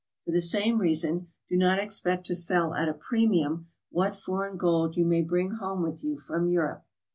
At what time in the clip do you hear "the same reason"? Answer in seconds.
0.31-1.27